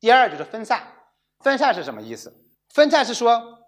[0.00, 0.82] 第二就是分散，
[1.40, 2.34] 分散是什么意思？
[2.70, 3.58] 分散是说，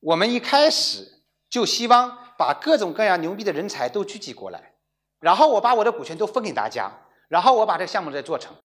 [0.00, 1.06] 我们一开始
[1.50, 4.72] 就希望把各种各样牛逼的人才都聚集过来，
[5.20, 6.90] 然后我把我的股权都分给大家，
[7.28, 8.56] 然后我把这个项目再做成。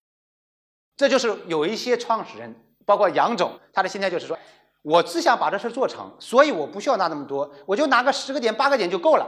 [0.95, 2.55] 这就是有一些创始人，
[2.85, 4.39] 包括杨总，他的心态就是说，
[4.81, 9.27] 我只想把这事做成，所以我不需要拿那么多，我就拿个十个点、八个点就够了，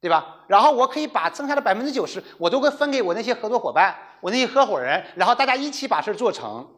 [0.00, 0.44] 对吧？
[0.46, 6.68] 然后我可以把剩下的百分之九十，我都会分给我那些合作伙伴，我那些合伙人，然后大家一起把事做成。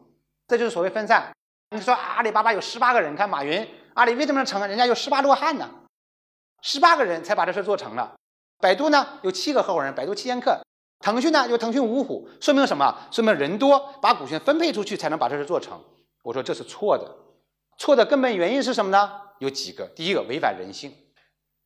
[0.49, 1.31] 这就是所谓分散。
[1.69, 4.59] 你说阿里巴巴有十八个人，你看马云，阿里为什么能成？
[4.67, 5.69] 人家有十八罗汉呢，
[6.63, 8.15] 十八个人才把这事做成了。
[8.57, 10.59] 百度呢有七个合伙人，百度七剑客。
[11.01, 13.07] 腾讯呢有腾讯五虎，说明什么？
[13.11, 15.79] 说明人多，把股权分配出去才能把这事做成。
[16.23, 17.15] 我说这是错的，
[17.77, 19.21] 错的根本原因是什么呢？
[19.37, 19.85] 有几个。
[19.95, 20.91] 第一个违反人性，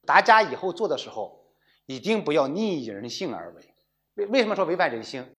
[0.06, 1.54] 大家以后做的时候
[1.86, 3.74] 一定不要逆人性而为。
[4.16, 5.34] 为为什么说违反人性？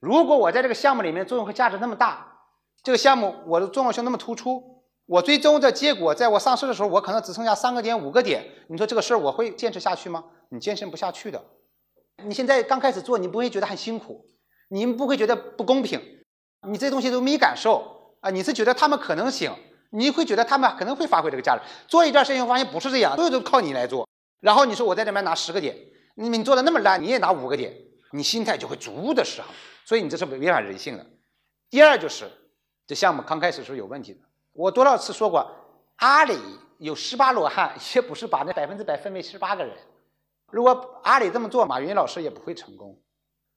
[0.00, 2.32] 如果我在这个项目里面作用和价值那么大。
[2.84, 4.62] 这个项目我的重要性那么突出，
[5.06, 8.44] 我最终的结果，在我上市的时候，我可能只剩下三个点、五个点。
[8.68, 10.22] 你说这个事儿我会坚持下去吗？
[10.50, 11.42] 你坚持不下去的。
[12.26, 14.26] 你现在刚开始做，你不会觉得很辛苦，
[14.68, 15.98] 你们不会觉得不公平，
[16.68, 19.50] 你这东西都没感受啊，你是觉得他们可能行，
[19.88, 21.62] 你会觉得他们可能会发挥这个价值。
[21.88, 24.06] 做一段时间发现不是这样，所有都靠你来做。
[24.40, 25.74] 然后你说我在这边拿十个点，
[26.16, 27.74] 你你做的那么烂，你也拿五个点，
[28.12, 29.50] 你心态就会逐步的失衡。
[29.86, 31.06] 所以你这是违反人性的。
[31.70, 32.30] 第二就是。
[32.86, 34.20] 这项目刚开始是有问题的。
[34.52, 35.50] 我多少次说过，
[35.96, 36.38] 阿里
[36.78, 39.76] 有十八罗汉， 也不是把那百分之百分为十八个人。
[40.50, 43.00] 如果阿里这么做，马云老师也不会成功。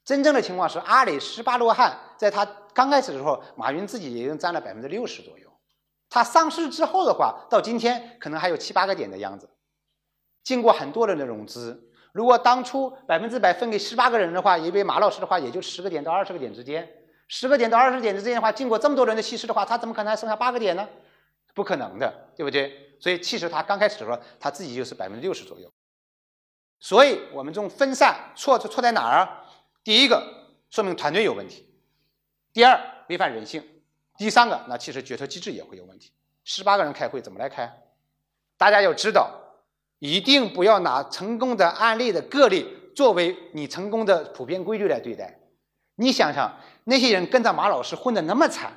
[0.03, 5.51] 真正的情况是，阿里十八罗汉在他刚开始的时候，马云自己已经占了百分之六十左右。
[6.09, 9.49] 他上市之后的话，到今天可能还有七八个点的样子。
[10.43, 16.89] 经过很多人的融资，如果当初百分之百分给十八个人的话，因为马老师的话，也就十个点到二十个点之间。
[17.27, 20.87] 十个点到二十点之间的话，经过这么多人的稀释的话，他怎么可能还剩下八个点呢？
[21.53, 22.95] 不可能的，对不对？
[22.99, 25.71] 所以其实他刚开始的时候，他自己就是百分之六十左右。
[26.79, 29.43] 所以我们这种分散错错错在哪儿啊？
[29.83, 30.23] 第一个
[30.69, 31.67] 说明团队有问题，
[32.53, 32.79] 第二
[33.09, 33.63] 违反人性，
[34.17, 36.11] 第三个那其实决策机制也会有问题。
[36.43, 37.69] 十八个人开会怎么来开？
[38.57, 39.31] 大家要知道，
[39.99, 42.65] 一定不要拿成功的案例的个例
[42.95, 45.39] 作为你成功的普遍规律来对待。
[45.97, 46.51] 你想想。
[46.89, 48.71] 那些人跟着马老师混得那么惨，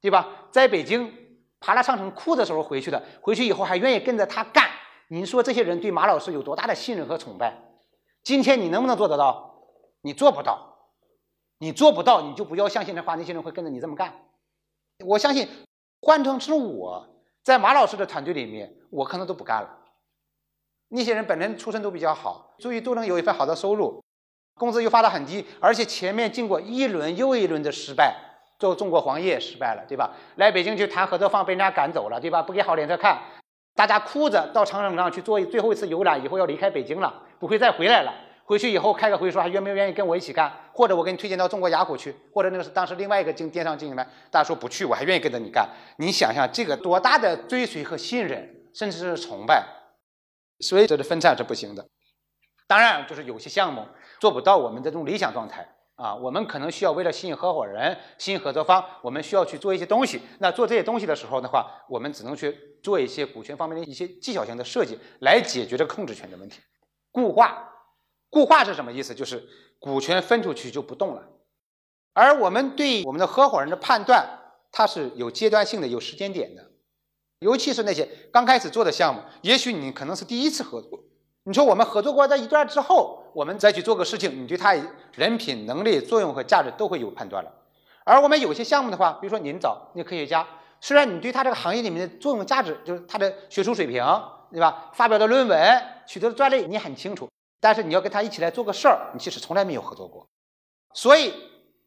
[0.00, 0.26] 对吧？
[0.50, 1.12] 在北京
[1.60, 4.64] 爬了长城哭的时候回去的，回去以后还愿意跟着他干。
[5.08, 7.54] 你说这些人对马老师有多大的信任和崇拜？
[8.22, 9.62] 今天你能不能做得到？
[10.00, 10.88] 你做不到，
[11.58, 14.14] 你做不到，你就不要相信的话，那些人会跟着你这么干。
[15.04, 15.46] 我相信
[16.00, 17.06] 换成是我
[17.42, 19.68] 在马老师的团队里面，我可能都不干了。
[20.88, 24.02] 那些人本身出身都比较好，所以都能有一份好的收入。
[24.60, 28.14] 工资又发的很低，而且前面经过一轮又一轮的失败，
[28.58, 30.10] 做中国黄页失败了，对吧？
[30.36, 32.42] 来北京去谈合作方被人家赶走了，对吧？
[32.42, 33.18] 不给好脸色看，
[33.74, 38.12] 大家哭着到长城上去做最后一次游览，以后要离开北京了，不会再回来了。
[38.44, 45.66] 回去以后开个会说还愿不愿意跟我一起干，或者我给你推荐到中国雅虎去，或者那个是当时另外一个经电商经营的，大家说不去，我还愿意跟着你干。
[45.96, 49.64] 你想想这个多大的追随和信任，甚至是崇拜，
[50.58, 51.86] 所以这个分散是不行的。
[52.66, 53.86] 当然，就是有些项目。
[54.20, 55.66] 做不到我们这种理想状态
[55.96, 60.20] 啊，我们可能需要为了吸引合伙人、吸引合作方，我们需要去做一些东西。
[60.38, 66.60] 那做这些东西的时候的话，我们只能去做一些股权方面的一些技巧性的设计，来解决这控制权的问题。
[67.10, 67.68] 固化，
[68.28, 69.14] 固化是什么意思？
[69.14, 69.46] 就是
[69.78, 71.22] 股权分出去就不动了。
[72.12, 74.26] 而我们对我们的合伙人的判断，
[74.70, 76.70] 它是有阶段性的、有时间点的。
[77.40, 81.04] 尤其是那些刚开始做的项目，也许你可能是第一次合作。
[81.44, 84.74] 你说我们合作过这一段之后，我们再去做个事情，你对他
[85.14, 87.52] 人品、能力、作用和价值都会有判断了。
[88.04, 90.46] 而我们有些项目的话，比如说您找那科学家，
[90.80, 94.04] 虽然你对他这个行业里面的作用价值，就是他的学术水平，
[94.50, 94.90] 对吧？
[94.92, 97.28] 发表的论文、取得的专利你很清楚，
[97.60, 100.26] 但是你要跟他一起来做个事儿，你其实从来没有合作过。
[100.94, 101.32] 所以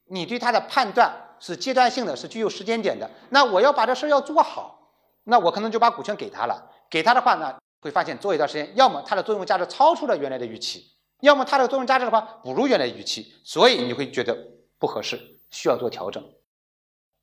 [0.06, 3.10] 你对他的判断是阶段性的，是具有时间点的。
[3.30, 4.92] 那我要把这事儿要做好，
[5.25, 6.72] 那我可能就把股权给他了。
[6.89, 7.56] 给他的话呢？
[7.81, 10.86] 会发现做一段时间，要么它的作用价值超出了原来的预期，
[11.24, 14.38] 要么它的作用价值的话不如原来预期，所以你会觉得
[14.78, 16.22] 不合适，需要做调整。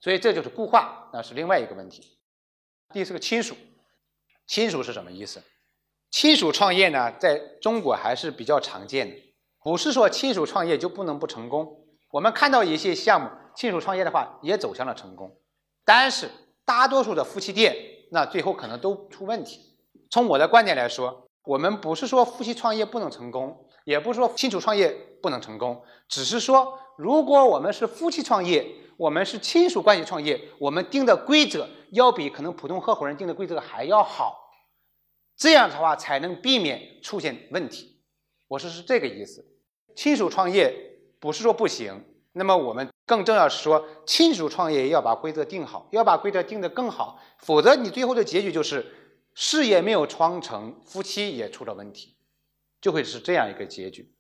[0.00, 2.16] 所以这就是固化，那是另外一个问题。
[2.94, 3.54] 第四个亲属，
[4.46, 5.42] 亲属是什么意思？
[6.10, 9.16] 亲属创业呢，在中国还是比较常见的，
[9.62, 11.84] 不是说亲属创业就不能不成功。
[12.10, 15.36] 我们看到一些项目，亲属创业的话也走向了成功，
[15.84, 16.30] 但是
[16.64, 17.76] 大多数的夫妻店，
[18.10, 19.76] 那最后可能都出问题。
[20.08, 24.88] 从我的观点来说，我们不是说夫妻创业不能成功，也不是说亲属创业
[25.22, 28.66] 不能成功，只是说如果我们是夫妻创业，
[28.96, 34.50] 我们是亲属关系创业，我们定的规则要比可能普通合伙人定的规则还要好，
[35.36, 38.00] 这样的话才能避免出现问题。
[38.48, 39.46] 我说是这个意思。
[39.96, 40.74] 亲属创业
[41.18, 48.86] 不是说不行，那么我们更重要是说，亲属创业要把规则定好，要把规则定得更好，否则你最后的结局就是
[49.34, 52.14] 事业没有创成，夫妻也出了问题，
[52.80, 54.14] 就会是这样一个结局。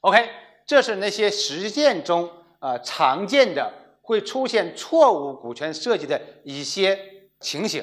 [0.00, 0.28] OK，
[0.66, 2.30] 这是那些实践中
[2.60, 3.82] 啊常见的。
[4.06, 6.96] 会出现错误股权设计的一些
[7.40, 7.82] 情形。